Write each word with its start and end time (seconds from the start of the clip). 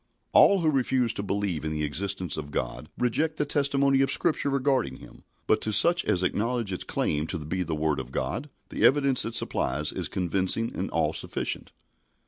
All 0.33 0.61
who 0.61 0.71
refuse 0.71 1.13
to 1.13 1.21
believe 1.21 1.63
in 1.63 1.71
the 1.71 1.83
existence 1.83 2.35
of 2.35 2.49
God 2.49 2.89
reject 2.97 3.37
the 3.37 3.45
testimony 3.45 4.01
of 4.01 4.11
Scripture 4.11 4.49
regarding 4.49 4.95
Him, 4.95 5.23
but 5.45 5.61
to 5.61 5.71
such 5.71 6.03
as 6.05 6.23
acknowledge 6.23 6.73
its 6.73 6.83
claim 6.83 7.27
to 7.27 7.37
be 7.37 7.61
the 7.61 7.75
Word 7.75 7.99
of 7.99 8.11
God, 8.11 8.49
the 8.69 8.83
evidence 8.83 9.25
it 9.25 9.35
supplies 9.35 9.91
is 9.91 10.07
convincing 10.07 10.75
and 10.75 10.89
all 10.89 11.13
sufficient. 11.13 11.71